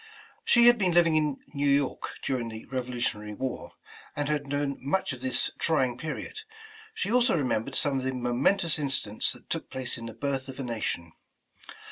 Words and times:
She 0.43 0.65
had 0.65 0.79
been 0.79 0.93
living 0.93 1.15
in 1.15 1.43
New 1.53 1.69
York 1.69 2.15
during 2.23 2.49
the 2.49 2.65
Revolu 2.65 2.97
tionary 2.97 3.37
War, 3.37 3.73
and 4.15 4.27
had 4.29 4.47
known 4.47 4.77
much 4.81 5.13
of 5.13 5.21
this 5.21 5.51
trying 5.59 5.95
period. 5.95 6.39
She 6.95 7.11
also 7.11 7.37
remembered 7.37 7.75
some 7.75 7.99
of 7.99 8.03
the 8.05 8.11
momentous 8.11 8.79
80 8.79 8.81
Home 8.81 8.85
and 8.85 8.93
Family 8.93 8.93
incidents 8.95 9.31
that 9.33 9.49
took 9.51 9.69
place 9.69 9.99
in 9.99 10.07
the 10.07 10.15
birth 10.15 10.47
of 10.47 10.59
a 10.59 10.63
nation. 10.63 11.11